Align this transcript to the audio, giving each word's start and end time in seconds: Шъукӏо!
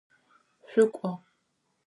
Шъукӏо! 0.69 1.11